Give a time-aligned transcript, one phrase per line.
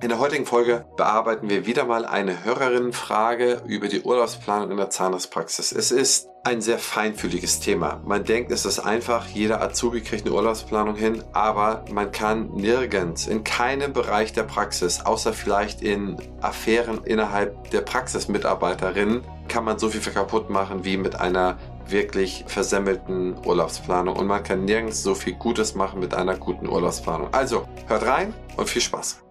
[0.00, 4.90] In der heutigen Folge bearbeiten wir wieder mal eine Hörerinnenfrage über die Urlaubsplanung in der
[4.90, 5.72] Zahnarztpraxis.
[5.72, 8.00] Es ist ein sehr feinfühliges Thema.
[8.04, 13.26] Man denkt, es ist einfach, jeder Azubi kriegt eine Urlaubsplanung hin, aber man kann nirgends,
[13.26, 19.88] in keinem Bereich der Praxis, außer vielleicht in Affären innerhalb der Praxismitarbeiterinnen, kann man so
[19.88, 21.58] viel kaputt machen wie mit einer
[21.88, 24.14] wirklich versemmelten Urlaubsplanung.
[24.14, 27.34] Und man kann nirgends so viel Gutes machen mit einer guten Urlaubsplanung.
[27.34, 29.27] Also, hört rein und viel Spaß.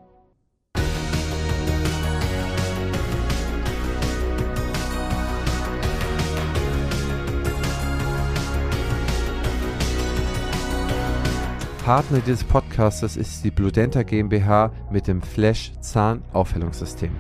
[11.88, 17.16] Partner dieses Podcastes ist die Bludenta GmbH mit dem Flash Zahnaufhellungssystem.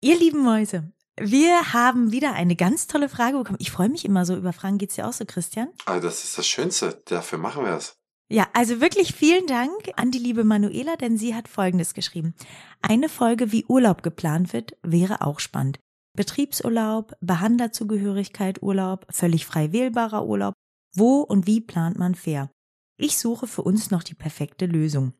[0.00, 0.90] Ihr lieben Mäuse,
[1.20, 3.58] wir haben wieder eine ganz tolle Frage bekommen.
[3.60, 4.78] Ich freue mich immer so über Fragen.
[4.78, 5.68] Geht's dir auch so, Christian?
[5.84, 7.02] Also das ist das Schönste.
[7.08, 7.98] Dafür machen wir es.
[8.30, 12.34] Ja, also wirklich vielen Dank an die liebe Manuela, denn sie hat Folgendes geschrieben.
[12.80, 15.78] Eine Folge, wie Urlaub geplant wird, wäre auch spannend.
[16.16, 20.54] Betriebsurlaub, Behandlerzugehörigkeit, Urlaub, völlig frei wählbarer Urlaub.
[20.94, 22.48] Wo und wie plant man fair?
[23.02, 25.14] Ich suche für uns noch die perfekte Lösung.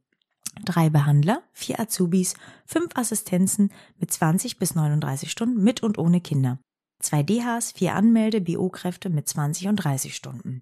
[0.66, 2.34] Drei Behandler, vier Azubis,
[2.66, 6.58] fünf Assistenzen mit 20 bis 39 Stunden mit und ohne Kinder.
[6.98, 10.60] Zwei DHs, vier Anmelde, BO-Kräfte mit 20 und 30 Stunden.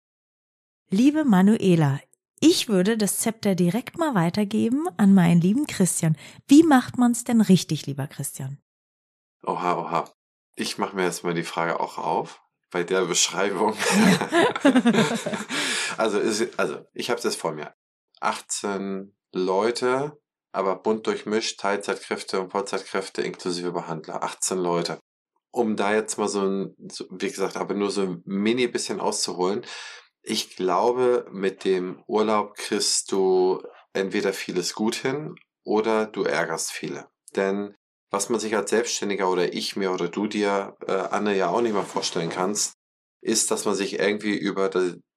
[0.91, 1.98] Liebe Manuela,
[2.38, 6.16] ich würde das Zepter direkt mal weitergeben an meinen lieben Christian.
[6.47, 8.58] Wie macht man's denn richtig, lieber Christian?
[9.42, 10.12] Oha, oha.
[10.55, 13.77] Ich mache mir jetzt mal die Frage auch auf bei der Beschreibung.
[15.97, 17.75] also, ist, also ich habe das vor mir.
[18.20, 20.19] 18 Leute,
[20.52, 24.22] aber bunt durchmischt, Teilzeitkräfte und Vollzeitkräfte inklusive Behandler.
[24.22, 24.98] 18 Leute.
[25.50, 26.77] Um da jetzt mal so ein,
[27.10, 29.64] wie gesagt, aber nur so ein mini bisschen auszuholen.
[30.22, 33.62] Ich glaube, mit dem Urlaub kriegst du
[33.94, 37.08] entweder vieles gut hin oder du ärgerst viele.
[37.34, 37.75] Denn
[38.11, 41.61] was man sich als Selbstständiger oder ich mir oder du dir, äh, Anne, ja auch
[41.61, 42.75] nicht mal vorstellen kannst,
[43.20, 44.71] ist, dass man sich irgendwie über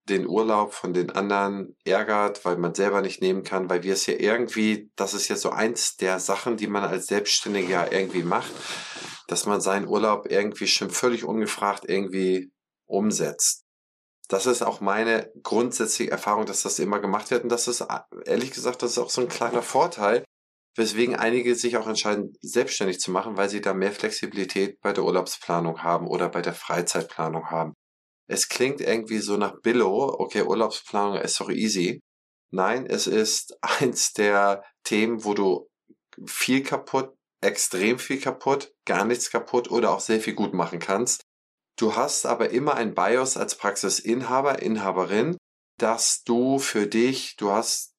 [0.10, 4.06] den Urlaub von den anderen ärgert, weil man selber nicht nehmen kann, weil wir es
[4.08, 8.52] ja irgendwie, das ist ja so eins der Sachen, die man als Selbstständiger irgendwie macht,
[9.28, 12.52] dass man seinen Urlaub irgendwie schon völlig ungefragt irgendwie
[12.88, 13.64] umsetzt.
[14.28, 17.86] Das ist auch meine grundsätzliche Erfahrung, dass das immer gemacht wird und das ist
[18.26, 20.24] ehrlich gesagt, das ist auch so ein kleiner Vorteil,
[20.76, 25.04] weswegen einige sich auch entscheiden, selbstständig zu machen, weil sie da mehr Flexibilität bei der
[25.04, 27.74] Urlaubsplanung haben oder bei der Freizeitplanung haben.
[28.28, 32.00] Es klingt irgendwie so nach Billo, okay, Urlaubsplanung ist doch easy.
[32.52, 35.68] Nein, es ist eins der Themen, wo du
[36.26, 41.24] viel kaputt, extrem viel kaputt, gar nichts kaputt oder auch sehr viel gut machen kannst.
[41.78, 45.38] Du hast aber immer ein BIOS als Praxisinhaber, Inhaberin,
[45.78, 47.91] dass du für dich, du hast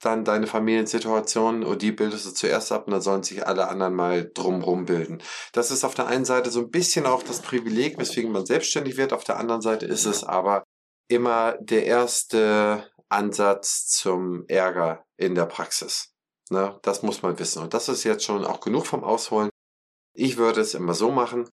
[0.00, 3.94] dann deine Familiensituation und die bildest du zuerst ab und dann sollen sich alle anderen
[3.94, 5.22] mal drumrum bilden.
[5.52, 8.96] Das ist auf der einen Seite so ein bisschen auch das Privileg, weswegen man selbstständig
[8.96, 9.12] wird.
[9.12, 10.64] Auf der anderen Seite ist es aber
[11.08, 16.14] immer der erste Ansatz zum Ärger in der Praxis.
[16.50, 16.78] Ne?
[16.82, 17.62] Das muss man wissen.
[17.62, 19.50] Und das ist jetzt schon auch genug vom Ausholen.
[20.14, 21.48] Ich würde es immer so machen.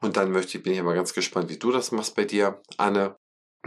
[0.00, 2.60] Und dann möchte ich, bin ich immer ganz gespannt, wie du das machst bei dir,
[2.76, 3.16] Anne.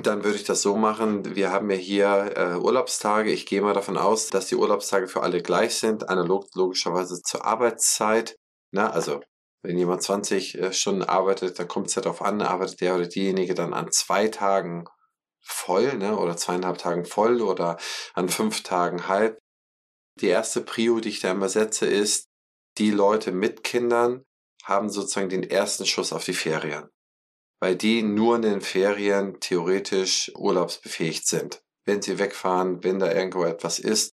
[0.01, 1.35] Dann würde ich das so machen.
[1.35, 3.31] Wir haben ja hier äh, Urlaubstage.
[3.31, 7.43] Ich gehe mal davon aus, dass die Urlaubstage für alle gleich sind, analog logischerweise zur
[7.43, 8.37] Arbeitszeit.
[8.71, 9.19] Na, also
[9.61, 13.07] wenn jemand 20 äh, Stunden arbeitet, dann kommt es ja darauf an, arbeitet der oder
[13.07, 14.85] diejenige dann an zwei Tagen
[15.41, 17.77] voll, ne, oder zweieinhalb Tagen voll oder
[18.13, 19.37] an fünf Tagen halb.
[20.21, 22.27] Die erste Prio, die ich da immer setze, ist,
[22.77, 24.23] die Leute mit Kindern
[24.63, 26.89] haben sozusagen den ersten Schuss auf die Ferien
[27.59, 31.61] weil die nur in den Ferien theoretisch urlaubsbefähigt sind.
[31.85, 34.11] Wenn sie wegfahren, wenn da irgendwo etwas ist,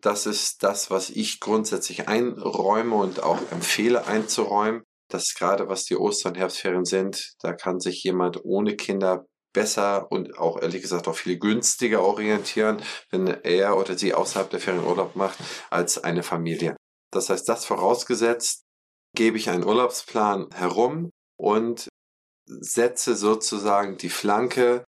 [0.00, 4.82] das ist das, was ich grundsätzlich einräume und auch empfehle einzuräumen.
[5.08, 10.10] Das ist gerade was die Ostern, Herbstferien sind, da kann sich jemand ohne Kinder besser
[10.10, 14.84] und auch ehrlich gesagt auch viel günstiger orientieren, wenn er oder sie außerhalb der Ferien
[14.84, 15.38] Urlaub macht,
[15.70, 16.76] als eine Familie.
[17.12, 18.64] Das heißt, das vorausgesetzt,
[19.14, 21.88] gebe ich einen Urlaubsplan herum und
[22.46, 24.84] setze sozusagen die Flanke,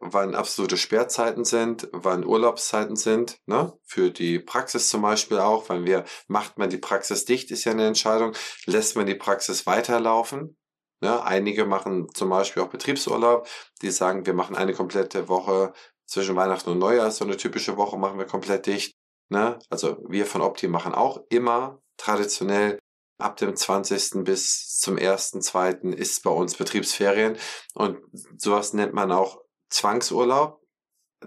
[0.00, 3.72] wann absolute Sperrzeiten sind, wann Urlaubszeiten sind, ne?
[3.84, 7.72] Für die Praxis zum Beispiel auch, wann wir, macht man die Praxis dicht, ist ja
[7.72, 8.32] eine Entscheidung,
[8.66, 10.56] lässt man die Praxis weiterlaufen.
[11.00, 11.22] Ne?
[11.22, 13.46] Einige machen zum Beispiel auch Betriebsurlaub,
[13.82, 15.72] die sagen, wir machen eine komplette Woche
[16.06, 18.94] zwischen Weihnachten und Neujahr, so eine typische Woche machen wir komplett dicht.
[19.28, 19.58] Ne?
[19.70, 22.78] Also wir von Opti machen auch immer traditionell
[23.18, 24.24] Ab dem 20.
[24.24, 25.94] bis zum 1.2.
[25.94, 27.38] ist bei uns Betriebsferien
[27.74, 27.98] und
[28.36, 29.40] sowas nennt man auch
[29.70, 30.60] Zwangsurlaub.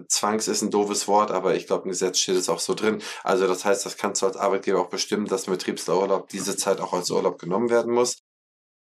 [0.08, 3.02] Zwangs ist ein doofes Wort, aber ich glaube, im Gesetz steht es auch so drin.
[3.24, 6.80] Also das heißt, das kannst du als Arbeitgeber auch bestimmen, dass im Betriebsurlaub diese Zeit
[6.80, 8.22] auch als Urlaub genommen werden muss.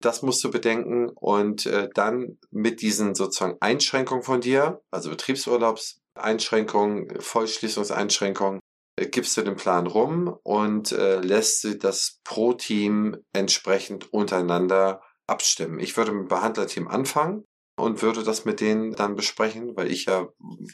[0.01, 7.19] Das musst du bedenken und äh, dann mit diesen sozusagen Einschränkungen von dir, also Betriebsurlaubseinschränkungen,
[7.19, 8.61] Vollschließungseinschränkungen,
[8.95, 15.79] gibst du den Plan rum und äh, lässt das pro Team entsprechend untereinander abstimmen.
[15.79, 17.45] Ich würde mit dem Behandlerteam anfangen
[17.77, 20.27] und würde das mit denen dann besprechen, weil ich ja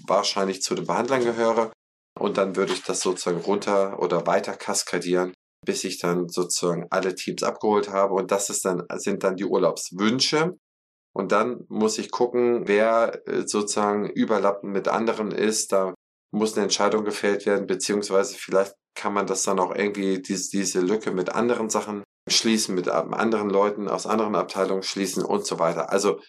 [0.08, 1.72] wahrscheinlich zu den Behandlern gehöre.
[2.20, 5.34] Und dann würde ich das sozusagen runter oder weiter kaskadieren,
[5.66, 8.16] bis ich dann sozusagen alle Teams abgeholt habe.
[8.16, 10.58] Und das ist dann, sind dann die Urlaubswünsche.
[11.16, 15.72] Und dann muss ich gucken, wer äh, sozusagen überlappend mit anderen ist.
[15.72, 15.94] Da
[16.32, 20.82] muss eine Entscheidung gefällt werden, beziehungsweise vielleicht kann man das dann auch irgendwie diese, diese
[20.82, 25.92] Lücke mit anderen Sachen schließen, mit anderen Leuten aus anderen Abteilungen schließen und so weiter.
[25.92, 26.20] Also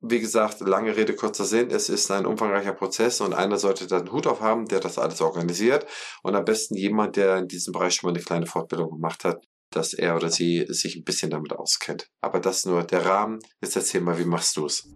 [0.00, 4.00] wie gesagt, lange Rede, kurzer Sinn, es ist ein umfangreicher Prozess und einer sollte dann
[4.00, 5.86] einen Hut auf haben, der das alles organisiert
[6.22, 9.42] und am besten jemand, der in diesem Bereich schon mal eine kleine Fortbildung gemacht hat,
[9.70, 12.08] dass er oder sie sich ein bisschen damit auskennt.
[12.20, 13.40] Aber das nur der Rahmen.
[13.60, 14.88] Jetzt erzähl mal, wie machst du es?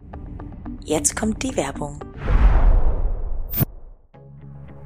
[0.85, 1.99] Jetzt kommt die Werbung.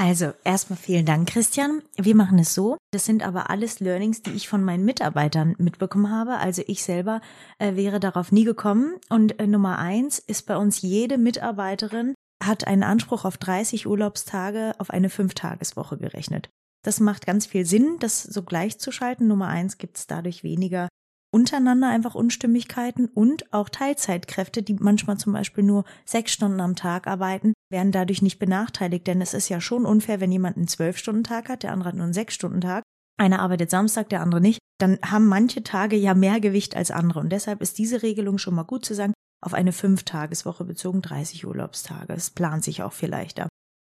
[0.00, 1.82] Also, erstmal vielen Dank, Christian.
[1.94, 2.78] Wir machen es so.
[2.90, 6.38] Das sind aber alles Learnings, die ich von meinen Mitarbeitern mitbekommen habe.
[6.38, 7.20] Also ich selber
[7.58, 8.94] äh, wäre darauf nie gekommen.
[9.10, 14.72] Und äh, Nummer eins ist bei uns jede Mitarbeiterin hat einen Anspruch auf 30 Urlaubstage
[14.78, 16.48] auf eine Fünftageswoche gerechnet.
[16.82, 19.28] Das macht ganz viel Sinn, das so gleichzuschalten.
[19.28, 20.88] Nummer eins gibt es dadurch weniger
[21.30, 27.06] untereinander einfach Unstimmigkeiten und auch Teilzeitkräfte, die manchmal zum Beispiel nur sechs Stunden am Tag
[27.06, 31.48] arbeiten, werden dadurch nicht benachteiligt, denn es ist ja schon unfair, wenn jemand einen Zwölf-Stunden-Tag
[31.48, 32.82] hat, der andere hat nur einen Sechs-Stunden-Tag.
[33.18, 34.60] Einer arbeitet Samstag, der andere nicht.
[34.78, 37.20] Dann haben manche Tage ja mehr Gewicht als andere.
[37.20, 39.12] Und deshalb ist diese Regelung schon mal gut zu sagen,
[39.42, 42.14] auf eine Fünf-Tageswoche bezogen 30 Urlaubstage.
[42.14, 43.49] Es plant sich auch viel leichter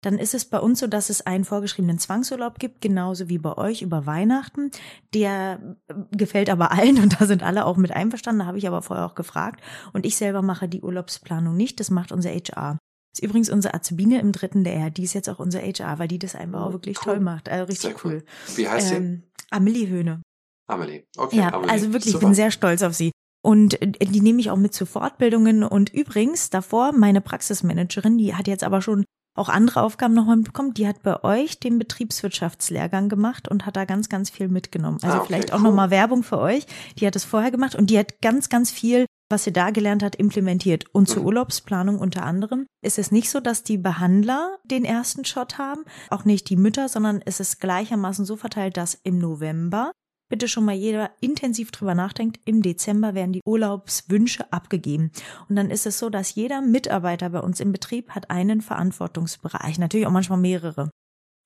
[0.05, 3.57] dann ist es bei uns so, dass es einen vorgeschriebenen Zwangsurlaub gibt, genauso wie bei
[3.57, 4.71] euch über Weihnachten.
[5.15, 8.41] Der äh, gefällt aber allen und da sind alle auch mit einverstanden.
[8.41, 9.63] Da habe ich aber vorher auch gefragt.
[9.93, 11.81] Und ich selber mache die Urlaubsplanung nicht.
[11.81, 12.79] Das macht unser HR.
[13.13, 14.91] Das ist übrigens unsere Azubine im dritten Lehrjahr.
[14.91, 17.15] Die ist jetzt auch unser HR, weil die das einfach auch wirklich cool.
[17.15, 17.49] toll macht.
[17.49, 18.23] Also richtig cool.
[18.23, 18.57] cool.
[18.57, 19.47] Wie heißt ähm, sie?
[19.51, 20.23] Amelie Höhne.
[20.67, 21.37] Amelie, okay.
[21.37, 21.71] Ja, Amelie.
[21.71, 22.25] also wirklich, Super.
[22.25, 23.13] ich bin sehr stolz auf sie.
[23.43, 25.63] Und äh, die nehme ich auch mit zu Fortbildungen.
[25.63, 29.05] Und übrigens, davor, meine Praxismanagerin, die hat jetzt aber schon
[29.35, 30.75] auch andere Aufgaben nochmal bekommen.
[30.75, 34.99] Die hat bei euch den Betriebswirtschaftslehrgang gemacht und hat da ganz, ganz viel mitgenommen.
[35.03, 35.65] Also ah, okay, vielleicht auch cool.
[35.65, 36.67] nochmal Werbung für euch.
[36.99, 40.03] Die hat es vorher gemacht und die hat ganz, ganz viel, was sie da gelernt
[40.03, 40.87] hat, implementiert.
[40.93, 41.29] Und zur mhm.
[41.29, 46.25] Urlaubsplanung unter anderem ist es nicht so, dass die Behandler den ersten Shot haben, auch
[46.25, 49.91] nicht die Mütter, sondern es ist gleichermaßen so verteilt, dass im November
[50.35, 55.13] bitte schon mal jeder intensiv drüber nachdenkt, im Dezember werden die Urlaubswünsche abgegeben.
[55.49, 59.79] Und dann ist es so, dass jeder Mitarbeiter bei uns im Betrieb hat einen Verantwortungsbereich,
[59.79, 60.91] natürlich auch manchmal mehrere.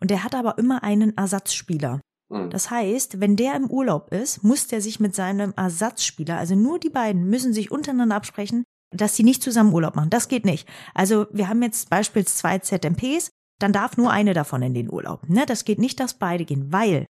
[0.01, 2.01] Und der hat aber immer einen Ersatzspieler.
[2.31, 2.49] Mhm.
[2.49, 6.79] Das heißt, wenn der im Urlaub ist, muss der sich mit seinem Ersatzspieler, also nur
[6.79, 10.09] die beiden, müssen sich untereinander absprechen, dass sie nicht zusammen Urlaub machen.
[10.09, 10.67] Das geht nicht.
[10.95, 13.29] Also wir haben jetzt beispielsweise zwei ZMPs,
[13.59, 15.29] dann darf nur eine davon in den Urlaub.
[15.29, 15.45] Ne?
[15.45, 17.05] Das geht nicht, dass beide gehen, weil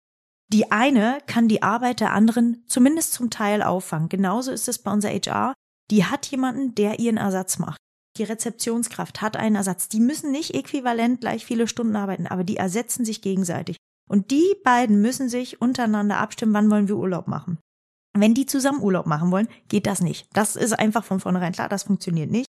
[0.53, 4.09] die eine kann die Arbeit der anderen zumindest zum Teil auffangen.
[4.09, 5.55] Genauso ist es bei unserer HR.
[5.91, 7.79] Die hat jemanden, der ihren Ersatz macht.
[8.17, 9.88] Die Rezeptionskraft hat einen Ersatz.
[9.88, 13.76] Die müssen nicht äquivalent gleich viele Stunden arbeiten, aber die ersetzen sich gegenseitig.
[14.09, 17.59] Und die beiden müssen sich untereinander abstimmen, wann wollen wir Urlaub machen.
[18.17, 20.29] Wenn die zusammen Urlaub machen wollen, geht das nicht.
[20.33, 22.46] Das ist einfach von vornherein klar, das funktioniert nicht.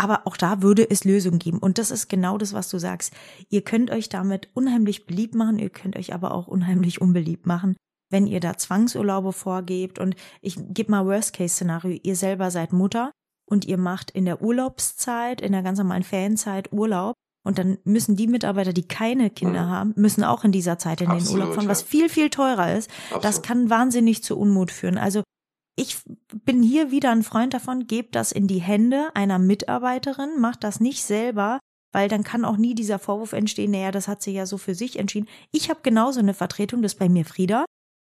[0.00, 1.58] Aber auch da würde es Lösungen geben.
[1.58, 3.12] Und das ist genau das, was du sagst.
[3.50, 7.76] Ihr könnt euch damit unheimlich beliebt machen, ihr könnt euch aber auch unheimlich unbeliebt machen,
[8.08, 9.98] wenn ihr da Zwangsurlaube vorgebt.
[9.98, 12.00] Und ich gebe mal Worst-Case-Szenario.
[12.02, 13.12] Ihr selber seid Mutter
[13.44, 17.12] und ihr macht in der Urlaubszeit, in der ganz normalen Ferienzeit Urlaub.
[17.42, 19.70] Und dann müssen die Mitarbeiter, die keine Kinder mhm.
[19.70, 22.74] haben, müssen auch in dieser Zeit in Absolut, den Urlaub fahren, was viel, viel teurer
[22.74, 22.90] ist.
[23.04, 23.24] Absolut.
[23.24, 24.96] Das kann wahnsinnig zu Unmut führen.
[24.96, 25.22] Also
[25.76, 25.98] ich
[26.44, 30.80] bin hier wieder ein Freund davon, gebt das in die Hände einer Mitarbeiterin, macht das
[30.80, 31.58] nicht selber,
[31.92, 34.74] weil dann kann auch nie dieser Vorwurf entstehen, naja, das hat sie ja so für
[34.74, 35.28] sich entschieden.
[35.52, 37.64] Ich habe genauso eine Vertretung, das ist bei mir Frieda.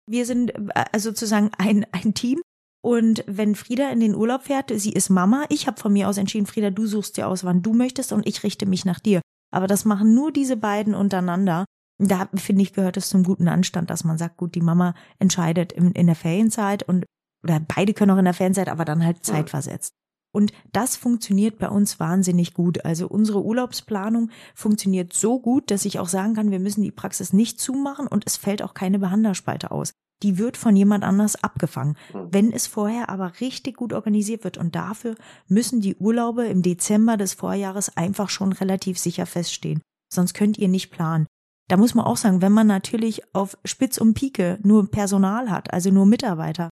[0.09, 2.39] Wir sind äh, sozusagen ein, ein Team
[2.85, 6.19] Und wenn Frieda in den Urlaub fährt, sie ist Mama, ich habe von mir aus
[6.19, 9.21] entschieden, Frieda, du suchst dir aus, wann du möchtest und ich richte mich nach dir.
[9.51, 11.65] Aber das machen nur diese beiden untereinander.
[11.97, 15.71] Da finde ich, gehört es zum guten Anstand, dass man sagt, gut, die Mama entscheidet
[15.71, 17.05] in, in der Ferienzeit und
[17.45, 19.93] oder beide können auch in der Ferienzeit, aber dann halt zeitversetzt.
[20.33, 22.83] Und das funktioniert bei uns wahnsinnig gut.
[22.83, 27.31] Also unsere Urlaubsplanung funktioniert so gut, dass ich auch sagen kann, wir müssen die Praxis
[27.31, 29.93] nicht zumachen und es fällt auch keine Behandlerspalte aus.
[30.23, 31.95] Die wird von jemand anders abgefangen.
[32.11, 32.27] Hm.
[32.31, 35.15] Wenn es vorher aber richtig gut organisiert wird und dafür
[35.47, 39.81] müssen die Urlaube im Dezember des Vorjahres einfach schon relativ sicher feststehen.
[40.11, 41.27] Sonst könnt ihr nicht planen.
[41.69, 45.73] Da muss man auch sagen, wenn man natürlich auf Spitz und Pike nur Personal hat,
[45.73, 46.69] also nur Mitarbeiter,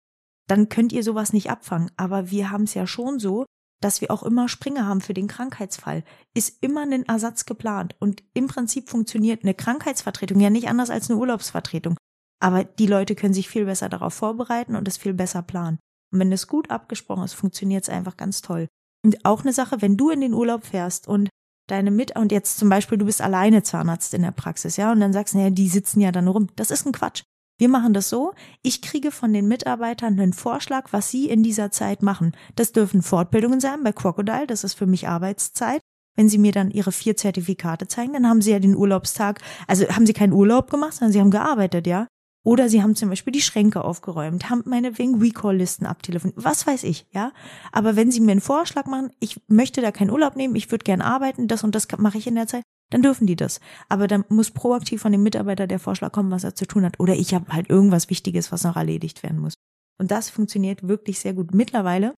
[0.47, 1.91] dann könnt ihr sowas nicht abfangen.
[1.97, 3.45] Aber wir haben es ja schon so,
[3.81, 6.03] dass wir auch immer Springer haben für den Krankheitsfall.
[6.33, 7.95] Ist immer ein Ersatz geplant.
[7.99, 11.97] Und im Prinzip funktioniert eine Krankheitsvertretung ja nicht anders als eine Urlaubsvertretung.
[12.39, 15.79] Aber die Leute können sich viel besser darauf vorbereiten und es viel besser planen.
[16.11, 18.67] Und wenn es gut abgesprochen ist, funktioniert es einfach ganz toll.
[19.05, 21.29] Und auch eine Sache, wenn du in den Urlaub fährst und
[21.67, 24.99] deine Mit und jetzt zum Beispiel du bist alleine Zahnarzt in der Praxis, ja, und
[24.99, 26.47] dann sagst du, naja, die sitzen ja dann rum.
[26.55, 27.23] Das ist ein Quatsch.
[27.59, 31.71] Wir machen das so, ich kriege von den Mitarbeitern einen Vorschlag, was sie in dieser
[31.71, 32.35] Zeit machen.
[32.55, 35.79] Das dürfen Fortbildungen sein bei Crocodile, das ist für mich Arbeitszeit.
[36.15, 39.87] Wenn sie mir dann ihre vier Zertifikate zeigen, dann haben sie ja den Urlaubstag, also
[39.87, 42.07] haben sie keinen Urlaub gemacht, sondern sie haben gearbeitet, ja.
[42.45, 47.07] Oder sie haben zum Beispiel die Schränke aufgeräumt, haben meinetwegen Recall-Listen abtelefoniert, was weiß ich,
[47.11, 47.31] ja.
[47.71, 50.83] Aber wenn sie mir einen Vorschlag machen, ich möchte da keinen Urlaub nehmen, ich würde
[50.83, 53.59] gern arbeiten, das und das mache ich in der Zeit, dann dürfen die das.
[53.89, 56.99] Aber dann muss proaktiv von dem Mitarbeiter der Vorschlag kommen, was er zu tun hat.
[56.99, 59.55] Oder ich habe halt irgendwas Wichtiges, was noch erledigt werden muss.
[59.99, 61.53] Und das funktioniert wirklich sehr gut.
[61.55, 62.13] Mittlerweile,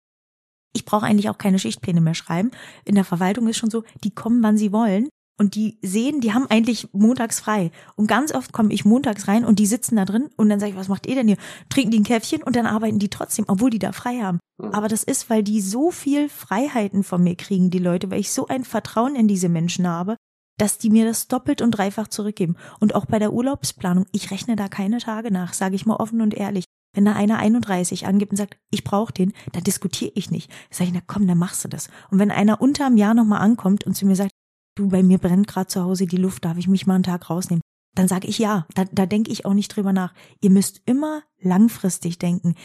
[0.74, 2.52] ich brauche eigentlich auch keine Schichtpläne mehr schreiben.
[2.84, 5.08] In der Verwaltung ist schon so, die kommen, wann sie wollen.
[5.38, 7.72] Und die sehen, die haben eigentlich montags frei.
[7.96, 10.72] Und ganz oft komme ich montags rein und die sitzen da drin und dann sage
[10.72, 11.38] ich, was macht ihr denn hier?
[11.70, 14.40] Trinken die ein Käffchen und dann arbeiten die trotzdem, obwohl die da frei haben.
[14.58, 14.72] Mhm.
[14.72, 18.32] Aber das ist, weil die so viel Freiheiten von mir kriegen, die Leute, weil ich
[18.32, 20.16] so ein Vertrauen in diese Menschen habe,
[20.58, 22.56] dass die mir das doppelt und dreifach zurückgeben.
[22.80, 26.22] Und auch bei der Urlaubsplanung, ich rechne da keine Tage nach, sage ich mal offen
[26.22, 26.66] und ehrlich.
[26.94, 30.50] Wenn da einer 31 angibt und sagt, ich brauche den, dann diskutiere ich nicht.
[30.72, 31.90] Sag ich, na komm, dann machst du das.
[32.10, 34.32] Und wenn einer unterm Jahr nochmal ankommt und zu mir sagt,
[34.76, 37.30] du, bei mir brennt gerade zu Hause die Luft, darf ich mich mal einen Tag
[37.30, 37.62] rausnehmen?
[37.96, 38.66] Dann sage ich ja.
[38.76, 40.14] Da, da denke ich auch nicht drüber nach.
[40.42, 42.56] Ihr müsst immer langfristig denken.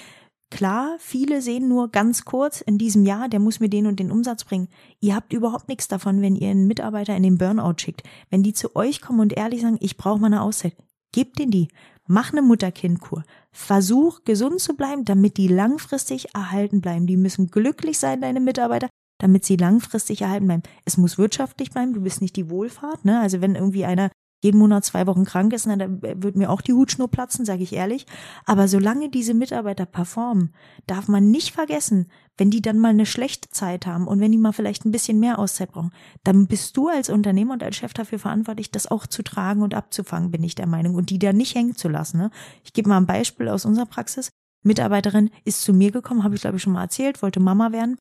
[0.50, 4.11] Klar, viele sehen nur ganz kurz in diesem Jahr, der muss mir den und den
[4.11, 4.69] Umsatz bringen.
[5.00, 8.02] Ihr habt überhaupt nichts davon, wenn ihr einen Mitarbeiter in den Burnout schickt.
[8.30, 10.76] Wenn die zu euch kommen und ehrlich sagen, ich brauche mal eine Auszeit,
[11.12, 11.69] gebt denen die.
[12.09, 13.23] Mach eine Mutter-Kind-Kur.
[13.52, 17.07] Versuch, gesund zu bleiben, damit die langfristig erhalten bleiben.
[17.07, 18.88] Die müssen glücklich sein, deine Mitarbeiter,
[19.19, 20.62] damit sie langfristig erhalten bleiben.
[20.85, 23.21] Es muss wirtschaftlich bleiben, du bist nicht die Wohlfahrt, ne?
[23.21, 26.62] Also wenn irgendwie einer jeden Monat zwei Wochen krank ist, na, dann wird mir auch
[26.62, 28.06] die Hutschnur platzen, sage ich ehrlich.
[28.47, 30.54] Aber solange diese Mitarbeiter performen,
[30.87, 34.38] darf man nicht vergessen, wenn die dann mal eine schlechte Zeit haben und wenn die
[34.38, 35.92] mal vielleicht ein bisschen mehr Auszeit brauchen,
[36.25, 39.75] dann bist du als Unternehmer und als Chef dafür verantwortlich, das auch zu tragen und
[39.75, 42.16] abzufangen, bin ich der Meinung, und die da nicht hängen zu lassen.
[42.16, 42.30] Ne?
[42.64, 44.30] Ich gebe mal ein Beispiel aus unserer Praxis.
[44.62, 47.97] Mitarbeiterin ist zu mir gekommen, habe ich glaube ich schon mal erzählt, wollte Mama werden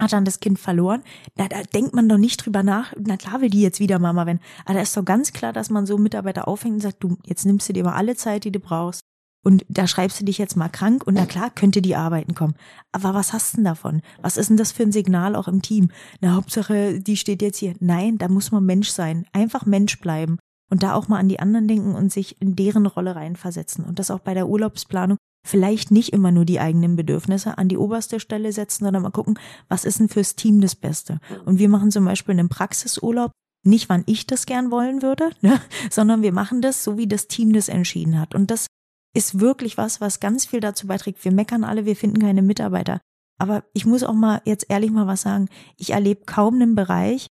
[0.00, 1.02] hat dann das Kind verloren.
[1.36, 2.92] Na, da denkt man doch nicht drüber nach.
[2.98, 4.40] Na klar will die jetzt wieder Mama werden.
[4.64, 7.46] Aber da ist doch ganz klar, dass man so Mitarbeiter aufhängt und sagt, du, jetzt
[7.46, 9.02] nimmst du dir mal alle Zeit, die du brauchst.
[9.44, 12.54] Und da schreibst du dich jetzt mal krank und na klar könnte die arbeiten kommen.
[12.92, 14.00] Aber was hast du denn davon?
[14.22, 15.90] Was ist denn das für ein Signal auch im Team?
[16.22, 17.74] Na, Hauptsache, die steht jetzt hier.
[17.78, 19.26] Nein, da muss man Mensch sein.
[19.32, 20.38] Einfach Mensch bleiben.
[20.70, 23.84] Und da auch mal an die anderen denken und sich in deren Rolle reinversetzen.
[23.84, 27.76] Und das auch bei der Urlaubsplanung vielleicht nicht immer nur die eigenen Bedürfnisse an die
[27.76, 31.20] oberste Stelle setzen, sondern mal gucken, was ist denn fürs Team das Beste.
[31.44, 33.30] Und wir machen zum Beispiel einen Praxisurlaub,
[33.64, 35.60] nicht wann ich das gern wollen würde, ne,
[35.90, 38.34] sondern wir machen das so, wie das Team das entschieden hat.
[38.34, 38.66] Und das
[39.14, 41.24] ist wirklich was, was ganz viel dazu beiträgt.
[41.24, 43.00] Wir meckern alle, wir finden keine Mitarbeiter.
[43.38, 45.48] Aber ich muss auch mal jetzt ehrlich mal was sagen.
[45.76, 47.26] Ich erlebe kaum einen Bereich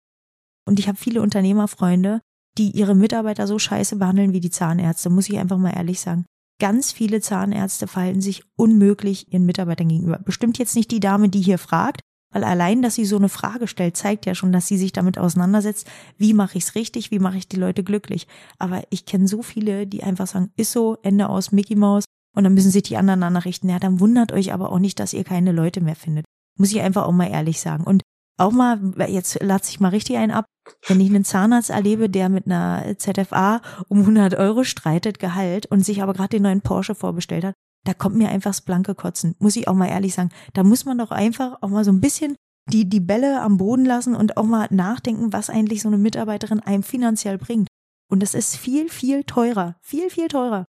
[0.65, 2.21] und ich habe viele Unternehmerfreunde,
[2.57, 6.25] die ihre Mitarbeiter so scheiße behandeln wie die Zahnärzte, muss ich einfach mal ehrlich sagen.
[6.59, 10.19] Ganz viele Zahnärzte verhalten sich unmöglich ihren Mitarbeitern gegenüber.
[10.19, 12.01] Bestimmt jetzt nicht die Dame, die hier fragt,
[12.31, 15.17] weil allein, dass sie so eine Frage stellt, zeigt ja schon, dass sie sich damit
[15.17, 18.27] auseinandersetzt, wie mache ich es richtig, wie mache ich die Leute glücklich.
[18.59, 22.43] Aber ich kenne so viele, die einfach sagen, ist so, Ende aus, Mickey Mouse, und
[22.43, 23.69] dann müssen sich die anderen danach richten.
[23.69, 26.25] Ja, dann wundert euch aber auch nicht, dass ihr keine Leute mehr findet.
[26.57, 27.83] Muss ich einfach auch mal ehrlich sagen.
[27.83, 28.03] Und
[28.39, 30.45] auch mal, jetzt lasse ich mal richtig einen ab,
[30.87, 35.85] wenn ich einen Zahnarzt erlebe, der mit einer ZFA um 100 Euro streitet, Gehalt, und
[35.85, 37.55] sich aber gerade den neuen Porsche vorbestellt hat,
[37.85, 39.35] da kommt mir einfach das blanke Kotzen.
[39.39, 40.29] Muss ich auch mal ehrlich sagen.
[40.53, 42.35] Da muss man doch einfach auch mal so ein bisschen
[42.71, 46.59] die, die Bälle am Boden lassen und auch mal nachdenken, was eigentlich so eine Mitarbeiterin
[46.59, 47.67] einem finanziell bringt.
[48.11, 49.75] Und das ist viel, viel teurer.
[49.81, 50.65] Viel, viel teurer.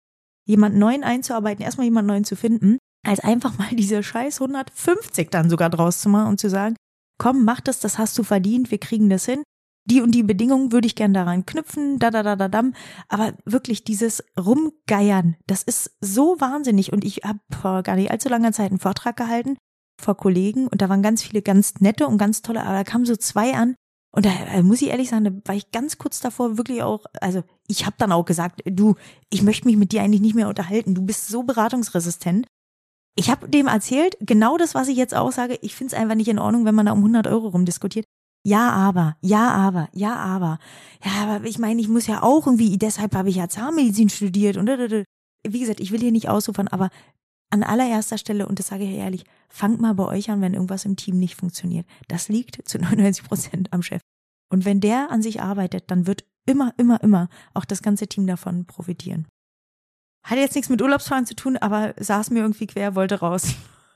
[0.47, 2.79] Jemand neuen einzuarbeiten, erstmal jemand neuen zu finden.
[3.07, 6.75] als einfach mal diese scheiß 150 dann sogar draus zu machen und zu sagen,
[7.19, 9.43] komm, mach das, das hast du verdient, wir kriegen das hin.
[9.89, 12.75] Die und die Bedingungen würde ich gern daran knüpfen, da, da, da, da, dam.
[13.09, 16.93] Aber wirklich dieses Rumgeiern, das ist so wahnsinnig.
[16.93, 19.57] Und ich habe vor gar nicht allzu langer Zeit einen Vortrag gehalten
[19.99, 23.07] vor Kollegen und da waren ganz viele ganz nette und ganz tolle, aber da kamen
[23.07, 23.77] so zwei an,
[24.17, 24.31] und da
[24.63, 27.97] muss ich ehrlich sagen, da war ich ganz kurz davor wirklich auch, also ich habe
[27.99, 28.95] dann auch gesagt, du,
[29.29, 30.95] ich möchte mich mit dir eigentlich nicht mehr unterhalten.
[30.95, 32.47] Du bist so beratungsresistent.
[33.19, 35.59] Ich habe dem erzählt, genau das, was ich jetzt auch sage.
[35.63, 38.05] Ich finde es einfach nicht in Ordnung, wenn man da um 100 Euro rumdiskutiert.
[38.47, 40.59] Ja, aber, ja, aber, ja, aber.
[41.05, 44.57] Ja, aber ich meine, ich muss ja auch irgendwie, deshalb habe ich ja Zahnmedizin studiert
[44.57, 46.91] und wie gesagt, ich will hier nicht ausufern, aber
[47.51, 50.85] an allererster Stelle, und das sage ich ehrlich, fangt mal bei euch an, wenn irgendwas
[50.85, 51.87] im Team nicht funktioniert.
[52.09, 54.01] Das liegt zu 99 Prozent am Chef.
[54.49, 58.27] Und wenn der an sich arbeitet, dann wird immer, immer, immer auch das ganze Team
[58.27, 59.27] davon profitieren.
[60.27, 63.55] Hat jetzt nichts mit Urlaubsfahren zu tun, aber saß mir irgendwie quer, wollte raus.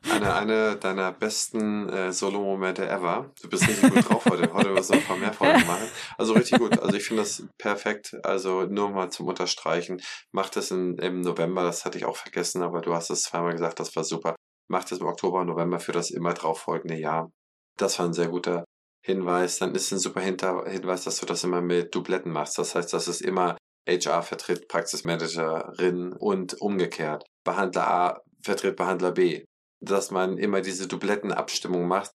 [0.09, 3.33] Eine, eine deiner besten äh, Solo-Momente ever.
[3.43, 4.51] Du bist richtig gut drauf heute.
[4.53, 5.89] Heute wirst du paar mehr Folgen machen.
[6.17, 6.79] Also richtig gut.
[6.79, 8.17] Also ich finde das perfekt.
[8.23, 10.01] Also nur mal zum Unterstreichen.
[10.31, 13.53] Mach das in, im November, das hatte ich auch vergessen, aber du hast es zweimal
[13.53, 14.37] gesagt, das war super.
[14.69, 17.31] Mach das im Oktober November für das immer drauf folgende Jahr.
[17.77, 18.65] Das war ein sehr guter
[19.05, 19.59] Hinweis.
[19.59, 22.57] Dann ist ein super Hinweis, dass du das immer mit Dubletten machst.
[22.57, 23.57] Das heißt, dass es immer
[23.91, 27.25] HR vertritt Praxismanagerin und umgekehrt.
[27.45, 29.45] Behandler A vertritt Behandler B
[29.81, 32.13] dass man immer diese Dublettenabstimmung macht.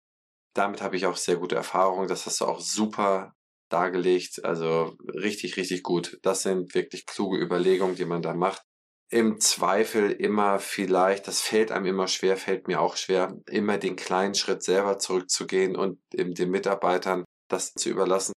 [0.55, 2.09] Damit habe ich auch sehr gute Erfahrungen.
[2.09, 3.33] Das hast du auch super
[3.71, 4.45] dargelegt.
[4.45, 6.19] Also richtig, richtig gut.
[6.23, 8.63] Das sind wirklich kluge Überlegungen, die man da macht.
[9.11, 13.97] Im Zweifel immer vielleicht, das fällt einem immer schwer, fällt mir auch schwer, immer den
[13.97, 18.33] kleinen Schritt selber zurückzugehen und den Mitarbeitern das zu überlassen.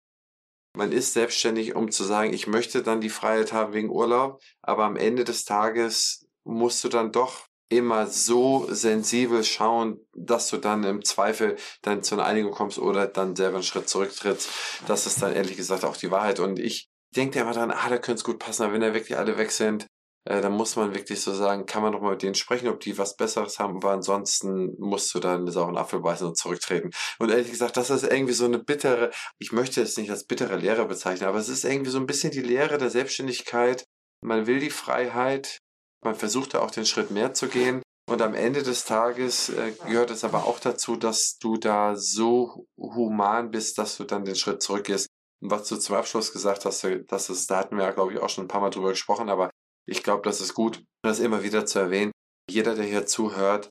[0.76, 4.84] Man ist selbstständig, um zu sagen, ich möchte dann die Freiheit haben wegen Urlaub, aber
[4.84, 10.84] am Ende des Tages musst du dann doch immer so sensibel schauen, dass du dann
[10.84, 14.50] im Zweifel dann zu einer Einigung kommst oder dann selber einen Schritt zurücktrittst.
[14.88, 16.40] Das ist dann ehrlich gesagt auch die Wahrheit.
[16.40, 19.18] Und ich denke immer dran, ah, da könnte es gut passen, aber wenn da wirklich
[19.18, 19.88] alle weg sind,
[20.26, 22.80] äh, dann muss man wirklich so sagen, kann man doch mal mit denen sprechen, ob
[22.80, 26.92] die was Besseres haben, aber ansonsten musst du dann einen sauren Apfel beißen und zurücktreten.
[27.20, 30.58] Und ehrlich gesagt, das ist irgendwie so eine bittere, ich möchte es nicht als bittere
[30.58, 33.86] Lehre bezeichnen, aber es ist irgendwie so ein bisschen die Lehre der Selbstständigkeit.
[34.22, 35.60] Man will die Freiheit,
[36.04, 37.82] man versucht da auch den Schritt mehr zu gehen.
[38.08, 42.68] Und am Ende des Tages äh, gehört es aber auch dazu, dass du da so
[42.78, 45.08] human bist, dass du dann den Schritt zurückgehst.
[45.42, 48.14] Und was du zum Abschluss gesagt hast, äh, das ist, da hatten wir ja, glaube
[48.14, 49.50] ich, auch schon ein paar Mal drüber gesprochen, aber
[49.88, 52.12] ich glaube, das ist gut, das immer wieder zu erwähnen.
[52.50, 53.70] Jeder, der hier zuhört,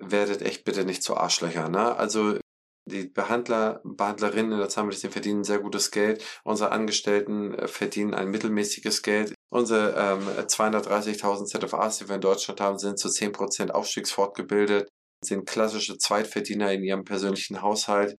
[0.00, 1.68] werdet echt bitte nicht zu Arschlöcher.
[1.68, 1.96] Ne?
[1.96, 2.38] Also
[2.88, 6.24] die Behandler, Behandlerinnen in der Zahnmedizin verdienen sehr gutes Geld.
[6.44, 9.34] Unsere Angestellten äh, verdienen ein mittelmäßiges Geld.
[9.50, 14.88] Unsere ähm, 230.000 ZFAs, die wir in Deutschland haben, sind zu 10% aufstiegsfortgebildet,
[15.24, 18.16] sind klassische Zweitverdiener in ihrem persönlichen Haushalt.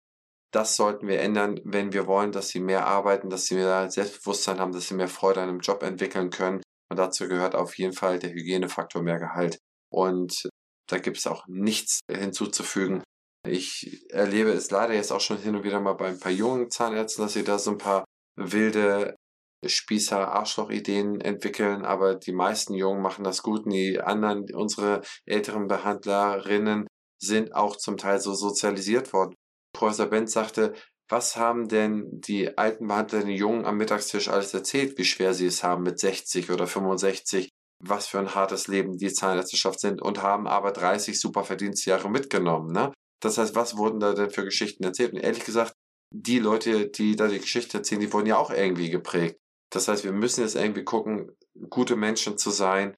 [0.52, 4.58] Das sollten wir ändern, wenn wir wollen, dass sie mehr arbeiten, dass sie mehr Selbstbewusstsein
[4.58, 6.62] haben, dass sie mehr Freude an einem Job entwickeln können.
[6.90, 9.58] Und dazu gehört auf jeden Fall der Hygienefaktor mehr Gehalt.
[9.92, 10.48] Und
[10.88, 13.02] da gibt es auch nichts hinzuzufügen.
[13.46, 16.70] Ich erlebe es leider jetzt auch schon hin und wieder mal bei ein paar jungen
[16.70, 18.04] Zahnärzten, dass sie da so ein paar
[18.36, 19.14] wilde
[19.66, 23.66] Spießer, Arschloch-Ideen entwickeln, aber die meisten Jungen machen das gut.
[23.66, 26.86] Und die anderen, unsere älteren Behandlerinnen,
[27.20, 29.34] sind auch zum Teil so sozialisiert worden.
[29.74, 30.74] Professor Benz sagte,
[31.08, 35.46] was haben denn die alten Behandler den Jungen am Mittagstisch alles erzählt, wie schwer sie
[35.46, 37.48] es haben mit 60 oder 65,
[37.82, 42.72] was für ein hartes Leben die Zahnärzteschaft sind und haben aber 30 super Verdienstjahre mitgenommen.
[42.72, 42.92] Ne?
[43.20, 45.12] Das heißt, was wurden da denn für Geschichten erzählt?
[45.12, 45.72] Und ehrlich gesagt,
[46.14, 49.38] die Leute, die da die Geschichte erzählen, die wurden ja auch irgendwie geprägt.
[49.70, 51.30] Das heißt, wir müssen jetzt irgendwie gucken,
[51.68, 52.94] gute Menschen zu sein,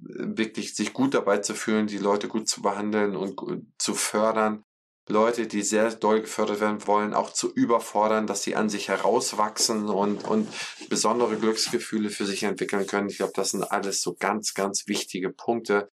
[0.00, 3.40] wirklich sich gut dabei zu fühlen, die Leute gut zu behandeln und
[3.78, 4.62] zu fördern.
[5.08, 9.88] Leute, die sehr doll gefördert werden wollen, auch zu überfordern, dass sie an sich herauswachsen
[9.88, 10.48] und, und
[10.88, 13.08] besondere Glücksgefühle für sich entwickeln können.
[13.08, 15.90] Ich glaube, das sind alles so ganz, ganz wichtige Punkte,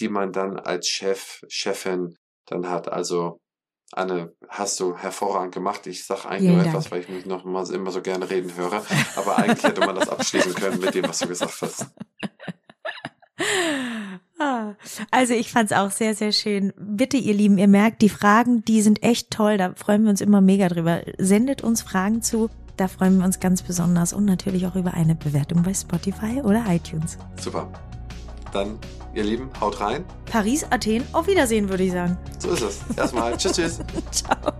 [0.00, 2.88] die man dann als Chef, Chefin dann hat.
[2.88, 3.40] Also,
[3.92, 5.86] Anne, hast du hervorragend gemacht.
[5.86, 6.74] Ich sage eigentlich Vielen nur Dank.
[6.74, 8.84] etwas, weil ich mich noch mal immer so gerne reden höre.
[9.16, 11.86] Aber eigentlich hätte man das abschließen können mit dem, was du gesagt hast.
[14.38, 14.74] Ah,
[15.10, 16.72] also ich fand es auch sehr, sehr schön.
[16.76, 19.56] Bitte, ihr Lieben, ihr merkt, die Fragen, die sind echt toll.
[19.56, 21.00] Da freuen wir uns immer mega drüber.
[21.18, 22.48] Sendet uns Fragen zu.
[22.76, 26.64] Da freuen wir uns ganz besonders und natürlich auch über eine Bewertung bei Spotify oder
[26.68, 27.18] iTunes.
[27.40, 27.68] Super.
[28.52, 28.78] Dann,
[29.14, 30.04] ihr Lieben, haut rein.
[30.26, 32.16] Paris, Athen, auf Wiedersehen, würde ich sagen.
[32.38, 32.80] So ist es.
[32.96, 33.36] Erstmal.
[33.36, 33.80] tschüss, tschüss.
[34.12, 34.52] Ciao.